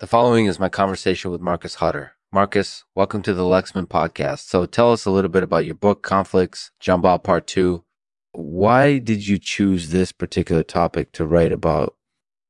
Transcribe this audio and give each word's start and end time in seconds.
The 0.00 0.06
following 0.06 0.46
is 0.46 0.58
my 0.58 0.70
conversation 0.70 1.30
with 1.30 1.42
Marcus 1.42 1.74
Hutter. 1.74 2.12
Marcus, 2.32 2.84
welcome 2.94 3.20
to 3.20 3.34
the 3.34 3.42
Lexman 3.42 3.84
podcast. 3.84 4.46
So 4.46 4.64
tell 4.64 4.92
us 4.92 5.04
a 5.04 5.10
little 5.10 5.28
bit 5.28 5.42
about 5.42 5.66
your 5.66 5.74
book, 5.74 6.02
Conflicts, 6.02 6.70
Jumbal 6.80 7.22
Part 7.22 7.46
2. 7.46 7.84
Why 8.32 8.96
did 8.96 9.28
you 9.28 9.36
choose 9.36 9.90
this 9.90 10.10
particular 10.10 10.62
topic 10.62 11.12
to 11.12 11.26
write 11.26 11.52
about? 11.52 11.96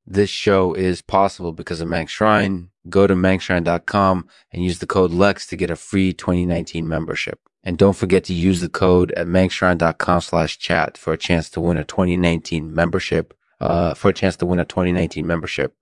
This 0.07 0.31
show 0.31 0.75
is 0.75 1.03
possible 1.03 1.53
because 1.53 1.81
of 1.81 1.89
Manx 1.89 2.13
Shrine. 2.13 2.69
Go 2.89 3.09
to 3.09 3.17
manxshrine.com 3.17 4.29
and 4.53 4.65
use 4.65 4.79
the 4.79 4.87
code 4.87 5.11
LEX 5.11 5.49
to 5.49 5.57
get 5.57 5.71
a 5.71 5.77
free 5.77 6.13
2019 6.13 6.87
membership. 6.87 7.41
And 7.65 7.77
don't 7.77 7.97
forget 7.97 8.23
to 8.27 8.33
use 8.33 8.61
the 8.61 8.69
code 8.69 9.11
at 9.17 9.27
manxshrine.com 9.27 10.21
slash 10.21 10.57
chat 10.57 10.97
for 10.97 11.13
a 11.13 11.19
chance 11.19 11.51
to 11.51 11.61
win 11.61 11.79
a 11.79 11.85
2019 11.85 12.73
membership, 12.73 13.35
uh, 13.59 13.95
for 13.95 14.11
a 14.11 14.15
chance 14.15 14.37
to 14.37 14.47
win 14.47 14.61
a 14.61 14.65
2019 14.65 15.27
membership. 15.27 15.75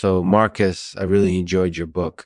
So, 0.00 0.22
Marcus, 0.22 0.94
I 0.96 1.02
really 1.02 1.40
enjoyed 1.40 1.76
your 1.76 1.88
book. 1.88 2.24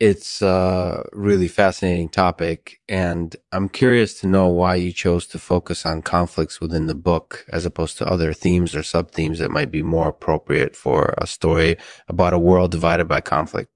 It's 0.00 0.40
a 0.40 1.04
really 1.12 1.46
fascinating 1.46 2.08
topic, 2.08 2.80
and 2.88 3.36
I'm 3.52 3.68
curious 3.68 4.18
to 4.20 4.26
know 4.26 4.48
why 4.48 4.76
you 4.76 4.92
chose 4.92 5.26
to 5.26 5.38
focus 5.38 5.84
on 5.84 6.00
conflicts 6.00 6.58
within 6.58 6.86
the 6.86 6.94
book 6.94 7.44
as 7.52 7.66
opposed 7.66 7.98
to 7.98 8.06
other 8.06 8.32
themes 8.32 8.74
or 8.74 8.82
sub 8.82 9.10
themes 9.10 9.40
that 9.40 9.50
might 9.50 9.70
be 9.70 9.82
more 9.82 10.08
appropriate 10.08 10.74
for 10.74 11.14
a 11.18 11.26
story 11.26 11.76
about 12.08 12.32
a 12.32 12.38
world 12.38 12.70
divided 12.70 13.08
by 13.08 13.20
conflict. 13.20 13.68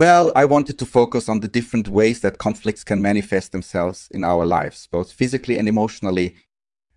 Well, 0.00 0.32
I 0.34 0.44
wanted 0.44 0.76
to 0.80 0.84
focus 0.84 1.28
on 1.28 1.38
the 1.38 1.54
different 1.58 1.86
ways 1.86 2.18
that 2.22 2.38
conflicts 2.38 2.82
can 2.82 3.00
manifest 3.00 3.52
themselves 3.52 4.08
in 4.10 4.24
our 4.24 4.44
lives, 4.44 4.88
both 4.90 5.12
physically 5.12 5.56
and 5.56 5.68
emotionally. 5.68 6.34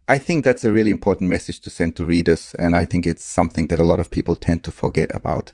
I 0.07 0.17
think 0.17 0.45
that's 0.45 0.65
a 0.65 0.73
really 0.73 0.89
important 0.89 1.29
message 1.29 1.59
to 1.59 1.69
send 1.69 1.95
to 1.97 2.05
readers, 2.05 2.55
and 2.57 2.75
I 2.75 2.85
think 2.85 3.05
it's 3.05 3.23
something 3.23 3.67
that 3.67 3.79
a 3.79 3.89
lot 3.91 3.99
of 3.99 4.09
people 4.09 4.35
tend 4.35 4.63
to 4.63 4.71
forget 4.71 5.13
about. 5.13 5.53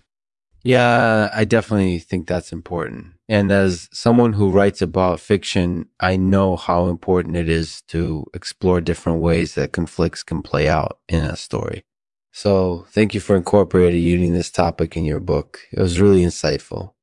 Yeah, 0.64 1.30
I 1.34 1.46
definitely 1.46 2.00
think 2.00 2.28
that's 2.28 2.52
important. 2.52 3.14
And 3.28 3.52
as 3.52 3.90
someone 3.92 4.34
who 4.34 4.52
writes 4.52 4.82
about 4.82 5.20
fiction, 5.20 5.88
I 6.00 6.18
know 6.18 6.56
how 6.56 6.88
important 6.88 7.36
it 7.36 7.50
is 7.50 7.82
to 7.88 8.26
explore 8.34 8.82
different 8.82 9.22
ways 9.22 9.56
that 9.56 9.72
conflicts 9.72 10.22
can 10.22 10.42
play 10.42 10.68
out 10.68 11.00
in 11.08 11.24
a 11.24 11.36
story. 11.36 11.84
So 12.32 12.86
thank 12.90 13.14
you 13.14 13.20
for 13.20 13.36
incorporating 13.36 14.02
using 14.02 14.34
this 14.34 14.52
topic 14.52 14.96
in 14.96 15.04
your 15.04 15.20
book. 15.20 15.62
It 15.72 15.80
was 15.80 16.00
really 16.00 16.22
insightful. 16.22 16.94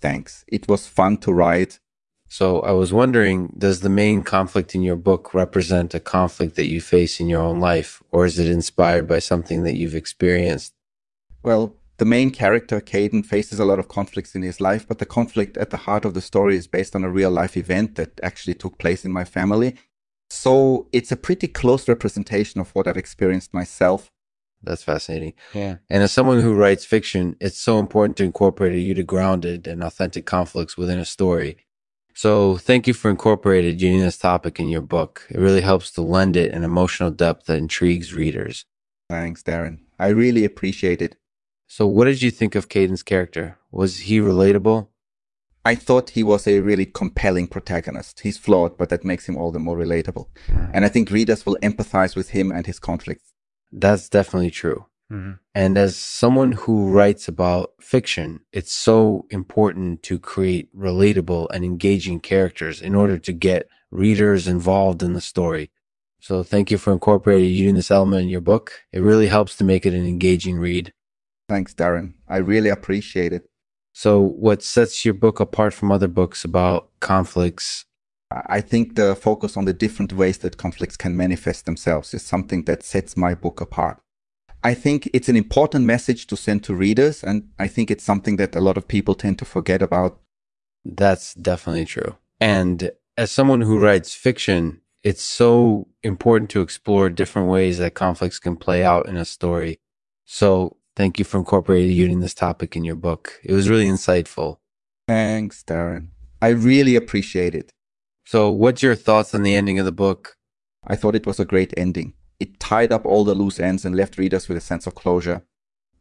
Thanks. 0.00 0.44
It 0.48 0.68
was 0.68 0.86
fun 0.86 1.18
to 1.18 1.32
write. 1.32 1.80
So 2.28 2.60
I 2.60 2.70
was 2.70 2.92
wondering, 2.92 3.52
does 3.58 3.80
the 3.80 3.88
main 3.88 4.22
conflict 4.22 4.74
in 4.74 4.82
your 4.82 4.96
book 4.96 5.34
represent 5.34 5.94
a 5.94 6.00
conflict 6.00 6.54
that 6.54 6.68
you 6.68 6.80
face 6.80 7.18
in 7.18 7.28
your 7.28 7.42
own 7.42 7.58
life, 7.58 8.02
or 8.12 8.24
is 8.24 8.38
it 8.38 8.48
inspired 8.48 9.08
by 9.08 9.18
something 9.18 9.64
that 9.64 9.74
you've 9.74 9.96
experienced? 9.96 10.72
Well, 11.42 11.74
the 12.00 12.06
main 12.06 12.30
character, 12.30 12.80
Caden, 12.80 13.26
faces 13.26 13.60
a 13.60 13.64
lot 13.66 13.78
of 13.78 13.86
conflicts 13.86 14.34
in 14.34 14.40
his 14.40 14.58
life, 14.58 14.88
but 14.88 14.98
the 15.00 15.04
conflict 15.04 15.58
at 15.58 15.68
the 15.68 15.76
heart 15.76 16.06
of 16.06 16.14
the 16.14 16.22
story 16.22 16.56
is 16.56 16.66
based 16.66 16.96
on 16.96 17.04
a 17.04 17.10
real 17.10 17.30
life 17.30 17.58
event 17.58 17.96
that 17.96 18.18
actually 18.22 18.54
took 18.54 18.78
place 18.78 19.04
in 19.04 19.12
my 19.12 19.22
family. 19.22 19.76
So 20.30 20.88
it's 20.92 21.12
a 21.12 21.16
pretty 21.16 21.46
close 21.46 21.88
representation 21.88 22.58
of 22.58 22.70
what 22.74 22.86
I've 22.88 22.96
experienced 22.96 23.52
myself. 23.52 24.10
That's 24.62 24.82
fascinating. 24.82 25.34
Yeah. 25.52 25.76
And 25.90 26.02
as 26.02 26.10
someone 26.10 26.40
who 26.40 26.54
writes 26.54 26.86
fiction, 26.86 27.36
it's 27.38 27.60
so 27.60 27.78
important 27.78 28.16
to 28.16 28.24
incorporate 28.24 28.72
a 28.72 28.94
to 28.94 29.02
grounded 29.02 29.66
and 29.66 29.84
authentic 29.84 30.24
conflicts 30.24 30.78
within 30.78 30.98
a 30.98 31.04
story. 31.04 31.58
So 32.14 32.56
thank 32.56 32.86
you 32.86 32.94
for 32.94 33.10
incorporating 33.10 33.78
using 33.78 34.00
this 34.00 34.16
topic 34.16 34.58
in 34.58 34.70
your 34.70 34.80
book. 34.80 35.26
It 35.28 35.38
really 35.38 35.60
helps 35.60 35.90
to 35.92 36.02
lend 36.02 36.34
it 36.34 36.52
an 36.52 36.64
emotional 36.64 37.10
depth 37.10 37.44
that 37.46 37.58
intrigues 37.58 38.14
readers. 38.14 38.64
Thanks, 39.10 39.42
Darren. 39.42 39.80
I 39.98 40.08
really 40.08 40.46
appreciate 40.46 41.02
it. 41.02 41.16
So, 41.72 41.86
what 41.86 42.06
did 42.06 42.20
you 42.20 42.32
think 42.32 42.56
of 42.56 42.68
Caden's 42.68 43.04
character? 43.04 43.56
Was 43.70 43.98
he 43.98 44.18
relatable? 44.18 44.88
I 45.64 45.76
thought 45.76 46.10
he 46.10 46.24
was 46.24 46.48
a 46.48 46.58
really 46.58 46.84
compelling 46.84 47.46
protagonist. 47.46 48.18
He's 48.18 48.36
flawed, 48.36 48.76
but 48.76 48.88
that 48.88 49.04
makes 49.04 49.28
him 49.28 49.36
all 49.36 49.52
the 49.52 49.60
more 49.60 49.76
relatable. 49.76 50.26
Mm-hmm. 50.48 50.72
And 50.74 50.84
I 50.84 50.88
think 50.88 51.12
readers 51.12 51.46
will 51.46 51.56
empathize 51.62 52.16
with 52.16 52.30
him 52.30 52.50
and 52.50 52.66
his 52.66 52.80
conflicts. 52.80 53.34
That's 53.70 54.08
definitely 54.08 54.50
true. 54.50 54.86
Mm-hmm. 55.12 55.34
And 55.54 55.78
as 55.78 55.94
someone 55.94 56.52
who 56.52 56.90
writes 56.90 57.28
about 57.28 57.70
fiction, 57.80 58.40
it's 58.52 58.72
so 58.72 59.26
important 59.30 60.02
to 60.02 60.18
create 60.18 60.76
relatable 60.76 61.46
and 61.52 61.64
engaging 61.64 62.18
characters 62.18 62.82
in 62.82 62.96
order 62.96 63.16
to 63.16 63.32
get 63.32 63.68
readers 63.92 64.48
involved 64.48 65.04
in 65.04 65.12
the 65.12 65.20
story. 65.20 65.70
So 66.18 66.42
thank 66.42 66.72
you 66.72 66.78
for 66.78 66.92
incorporating 66.92 67.48
using 67.48 67.76
this 67.76 67.92
element 67.92 68.22
in 68.22 68.28
your 68.28 68.40
book. 68.40 68.72
It 68.92 69.02
really 69.02 69.28
helps 69.28 69.54
to 69.58 69.64
make 69.64 69.86
it 69.86 69.94
an 69.94 70.04
engaging 70.04 70.58
read. 70.58 70.92
Thanks, 71.50 71.74
Darren. 71.74 72.12
I 72.28 72.36
really 72.36 72.68
appreciate 72.68 73.32
it. 73.32 73.50
So, 73.92 74.20
what 74.20 74.62
sets 74.62 75.04
your 75.04 75.14
book 75.14 75.40
apart 75.40 75.74
from 75.74 75.90
other 75.90 76.06
books 76.06 76.44
about 76.44 76.90
conflicts? 77.00 77.86
I 78.30 78.60
think 78.60 78.94
the 78.94 79.16
focus 79.16 79.56
on 79.56 79.64
the 79.64 79.72
different 79.72 80.12
ways 80.12 80.38
that 80.38 80.58
conflicts 80.58 80.96
can 80.96 81.16
manifest 81.16 81.66
themselves 81.66 82.14
is 82.14 82.22
something 82.22 82.66
that 82.66 82.84
sets 82.84 83.16
my 83.16 83.34
book 83.34 83.60
apart. 83.60 84.00
I 84.62 84.74
think 84.74 85.10
it's 85.12 85.28
an 85.28 85.34
important 85.34 85.86
message 85.86 86.28
to 86.28 86.36
send 86.36 86.62
to 86.64 86.72
readers, 86.72 87.24
and 87.24 87.48
I 87.58 87.66
think 87.66 87.90
it's 87.90 88.04
something 88.04 88.36
that 88.36 88.54
a 88.54 88.60
lot 88.60 88.76
of 88.76 88.86
people 88.86 89.16
tend 89.16 89.40
to 89.40 89.44
forget 89.44 89.82
about. 89.82 90.20
That's 90.84 91.34
definitely 91.34 91.86
true. 91.86 92.14
And 92.38 92.92
as 93.16 93.32
someone 93.32 93.62
who 93.62 93.80
writes 93.80 94.14
fiction, 94.14 94.82
it's 95.02 95.24
so 95.24 95.88
important 96.04 96.48
to 96.50 96.60
explore 96.60 97.10
different 97.10 97.48
ways 97.48 97.78
that 97.78 97.94
conflicts 97.94 98.38
can 98.38 98.54
play 98.54 98.84
out 98.84 99.08
in 99.08 99.16
a 99.16 99.24
story. 99.24 99.80
So, 100.26 100.76
Thank 101.00 101.18
you 101.18 101.24
for 101.24 101.38
incorporating 101.38 101.92
using 101.92 102.20
this 102.20 102.34
topic 102.34 102.76
in 102.76 102.84
your 102.84 102.94
book. 102.94 103.40
It 103.42 103.54
was 103.54 103.70
really 103.70 103.86
insightful. 103.86 104.58
Thanks, 105.08 105.64
Darren. 105.66 106.08
I 106.42 106.48
really 106.48 106.94
appreciate 106.94 107.54
it. 107.54 107.72
So, 108.26 108.50
what's 108.50 108.82
your 108.82 108.94
thoughts 108.94 109.34
on 109.34 109.42
the 109.42 109.54
ending 109.54 109.78
of 109.78 109.86
the 109.86 109.92
book? 109.92 110.36
I 110.86 110.96
thought 110.96 111.14
it 111.14 111.24
was 111.24 111.40
a 111.40 111.46
great 111.46 111.72
ending. 111.74 112.12
It 112.38 112.60
tied 112.60 112.92
up 112.92 113.06
all 113.06 113.24
the 113.24 113.34
loose 113.34 113.58
ends 113.58 113.86
and 113.86 113.96
left 113.96 114.18
readers 114.18 114.46
with 114.46 114.58
a 114.58 114.60
sense 114.60 114.86
of 114.86 114.94
closure. 114.94 115.40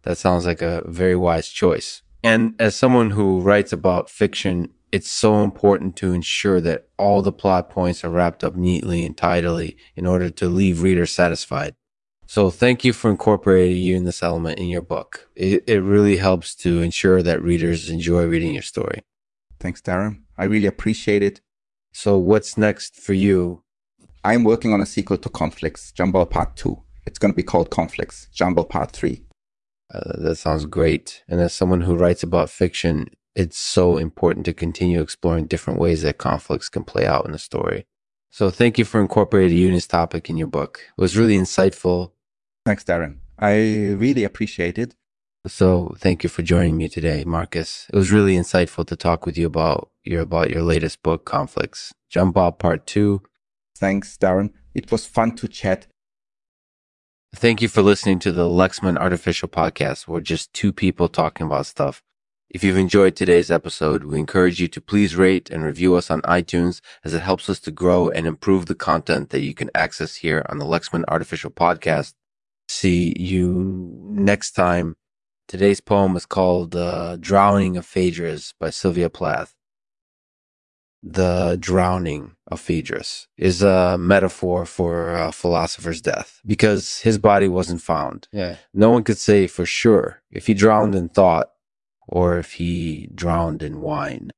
That 0.01 0.17
sounds 0.17 0.45
like 0.45 0.61
a 0.61 0.83
very 0.85 1.15
wise 1.15 1.47
choice. 1.47 2.01
And 2.21 2.55
as 2.59 2.75
someone 2.75 3.11
who 3.11 3.39
writes 3.39 3.71
about 3.71 4.09
fiction, 4.09 4.67
it's 4.91 5.09
so 5.09 5.45
important 5.45 5.95
to 5.95 6.11
ensure 6.11 6.59
that 6.59 6.89
all 6.97 7.21
the 7.21 7.31
plot 7.31 7.69
points 7.69 8.03
are 8.03 8.09
wrapped 8.09 8.43
up 8.43 8.57
neatly 8.57 9.05
and 9.05 9.15
tidily 9.15 9.77
in 9.95 10.05
order 10.05 10.29
to 10.29 10.49
leave 10.49 10.81
readers 10.81 11.11
satisfied. 11.11 11.75
So 12.29 12.51
thank 12.51 12.85
you 12.85 12.93
for 12.93 13.09
incorporating 13.09 13.77
you 13.77 13.95
in 13.95 14.03
this 14.03 14.21
element 14.21 14.59
in 14.59 14.67
your 14.67 14.83
book. 14.83 15.27
It, 15.35 15.63
it 15.65 15.81
really 15.81 16.17
helps 16.17 16.53
to 16.57 16.83
ensure 16.83 17.23
that 17.23 17.41
readers 17.41 17.89
enjoy 17.89 18.27
reading 18.27 18.53
your 18.53 18.61
story. 18.61 19.01
Thanks, 19.59 19.81
Darren. 19.81 20.21
I 20.37 20.43
really 20.43 20.67
appreciate 20.67 21.23
it. 21.23 21.41
So 21.91 22.19
what's 22.19 22.55
next 22.55 22.97
for 22.97 23.13
you? 23.13 23.63
I'm 24.23 24.43
working 24.43 24.73
on 24.73 24.79
a 24.79 24.85
sequel 24.85 25.17
to 25.17 25.27
Conflicts, 25.27 25.91
Jumbal 25.91 26.29
Part 26.29 26.55
2. 26.55 26.79
It's 27.07 27.17
going 27.17 27.31
to 27.31 27.35
be 27.35 27.41
called 27.41 27.71
Conflicts, 27.71 28.27
Jumbal 28.31 28.69
Part 28.69 28.91
3. 28.91 29.23
Uh, 29.91 30.21
that 30.21 30.35
sounds 30.35 30.67
great. 30.67 31.23
And 31.27 31.41
as 31.41 31.51
someone 31.51 31.81
who 31.81 31.95
writes 31.95 32.21
about 32.21 32.51
fiction, 32.51 33.07
it's 33.33 33.57
so 33.57 33.97
important 33.97 34.45
to 34.45 34.53
continue 34.53 35.01
exploring 35.01 35.47
different 35.47 35.79
ways 35.79 36.03
that 36.03 36.19
conflicts 36.19 36.69
can 36.69 36.83
play 36.83 37.07
out 37.07 37.25
in 37.25 37.31
the 37.31 37.39
story. 37.39 37.87
So 38.29 38.51
thank 38.51 38.77
you 38.77 38.85
for 38.85 39.01
incorporating 39.01 39.57
Eunice 39.57 39.87
topic 39.87 40.29
in 40.29 40.37
your 40.37 40.45
book. 40.45 40.81
It 40.95 41.01
was 41.01 41.17
really 41.17 41.35
insightful 41.35 42.11
Thanks, 42.69 42.83
Darren. 42.83 43.17
I 43.39 43.55
really 43.97 44.23
appreciate 44.23 44.77
it. 44.77 44.95
So 45.47 45.95
thank 45.97 46.21
you 46.21 46.29
for 46.29 46.43
joining 46.43 46.77
me 46.77 46.87
today, 46.87 47.23
Marcus. 47.25 47.87
It 47.91 47.95
was 47.95 48.11
really 48.11 48.35
insightful 48.35 48.85
to 48.85 48.95
talk 48.95 49.25
with 49.25 49.39
you 49.39 49.47
about 49.47 49.89
your 50.03 50.21
about 50.21 50.51
your 50.51 50.61
latest 50.61 51.01
book, 51.01 51.25
Conflicts. 51.25 51.91
Jumbal 52.13 52.59
Part 52.59 52.85
Two. 52.85 53.23
Thanks, 53.75 54.15
Darren. 54.17 54.51
It 54.75 54.91
was 54.91 55.07
fun 55.07 55.35
to 55.37 55.47
chat. 55.47 55.87
Thank 57.33 57.63
you 57.63 57.69
for 57.69 57.81
listening 57.81 58.19
to 58.19 58.31
the 58.31 58.47
Lexman 58.47 58.97
Artificial 58.99 59.49
Podcast, 59.49 60.07
where 60.07 60.21
just 60.21 60.53
two 60.53 60.71
people 60.71 61.09
talking 61.09 61.47
about 61.47 61.65
stuff. 61.65 62.03
If 62.51 62.63
you've 62.63 62.77
enjoyed 62.77 63.15
today's 63.15 63.49
episode, 63.49 64.03
we 64.03 64.19
encourage 64.19 64.59
you 64.59 64.67
to 64.67 64.79
please 64.79 65.15
rate 65.15 65.49
and 65.49 65.63
review 65.63 65.95
us 65.95 66.11
on 66.11 66.21
iTunes 66.21 66.81
as 67.03 67.15
it 67.15 67.23
helps 67.23 67.49
us 67.49 67.59
to 67.61 67.71
grow 67.71 68.09
and 68.09 68.27
improve 68.27 68.67
the 68.67 68.75
content 68.75 69.31
that 69.31 69.41
you 69.41 69.55
can 69.55 69.71
access 69.73 70.17
here 70.17 70.45
on 70.49 70.59
the 70.59 70.65
Lexman 70.65 71.03
Artificial 71.07 71.49
Podcast 71.49 72.13
see 72.69 73.13
you 73.17 73.89
next 74.09 74.51
time. 74.51 74.95
Today's 75.47 75.81
poem 75.81 76.15
is 76.15 76.25
called 76.25 76.75
uh, 76.75 77.17
Drowning 77.17 77.75
of 77.75 77.85
Phaedrus 77.85 78.53
by 78.59 78.69
Sylvia 78.69 79.09
Plath. 79.09 79.55
The 81.01 81.57
drowning 81.59 82.35
of 82.47 82.59
Phaedrus 82.59 83.27
is 83.37 83.61
a 83.61 83.97
metaphor 83.97 84.65
for 84.65 85.15
a 85.15 85.31
philosopher's 85.31 86.01
death 86.01 86.41
because 86.45 86.99
his 86.99 87.17
body 87.17 87.47
wasn't 87.47 87.81
found. 87.81 88.27
Yeah. 88.33 88.57
No 88.73 88.89
one 88.89 89.03
could 89.03 89.17
say 89.17 89.47
for 89.47 89.65
sure 89.65 90.21
if 90.29 90.47
he 90.47 90.53
drowned 90.53 90.93
in 90.95 91.07
thought 91.09 91.51
or 92.07 92.37
if 92.37 92.53
he 92.53 93.09
drowned 93.15 93.63
in 93.63 93.79
wine. 93.81 94.31